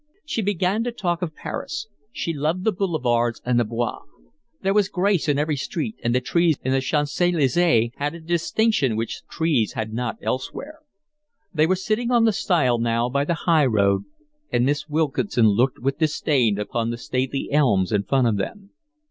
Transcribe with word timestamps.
She 0.25 0.41
began 0.41 0.83
to 0.85 0.91
talk 0.91 1.21
of 1.21 1.35
Paris. 1.35 1.85
She 2.11 2.33
loved 2.33 2.63
the 2.63 2.71
boulevards 2.71 3.39
and 3.45 3.59
the 3.59 3.63
Bois. 3.63 3.99
There 4.63 4.73
was 4.73 4.89
grace 4.89 5.29
in 5.29 5.37
every 5.37 5.55
street, 5.57 5.93
and 6.03 6.15
the 6.15 6.19
trees 6.19 6.57
in 6.63 6.71
the 6.71 6.81
Champs 6.81 7.21
Elysees 7.21 7.91
had 7.97 8.15
a 8.15 8.19
distinction 8.19 8.95
which 8.95 9.21
trees 9.29 9.73
had 9.73 9.93
not 9.93 10.17
elsewhere. 10.23 10.79
They 11.53 11.67
were 11.67 11.75
sitting 11.75 12.09
on 12.09 12.27
a 12.27 12.33
stile 12.33 12.79
now 12.79 13.09
by 13.09 13.25
the 13.25 13.35
high 13.45 13.67
road, 13.67 14.05
and 14.51 14.65
Miss 14.65 14.89
Wilkinson 14.89 15.45
looked 15.49 15.77
with 15.77 15.99
disdain 15.99 16.57
upon 16.57 16.89
the 16.89 16.97
stately 16.97 17.49
elms 17.51 17.91
in 17.91 18.01
front 18.01 18.25
of 18.25 18.37
them. 18.37 18.71